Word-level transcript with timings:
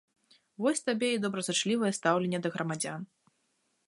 Вось 0.65 0.81
табе 0.87 1.09
і 1.17 1.19
добразычлівае 1.25 1.91
стаўленне 1.99 2.39
да 2.47 2.53
грамадзян. 2.57 3.01